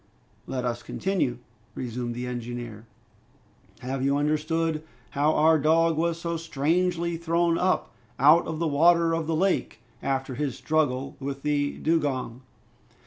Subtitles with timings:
[0.47, 1.37] "Let us continue,"
[1.75, 2.87] resumed the engineer.
[3.81, 4.81] "Have you understood
[5.11, 9.79] how our dog was so strangely thrown up out of the water of the lake,
[10.01, 12.41] after his struggle with the dugong?"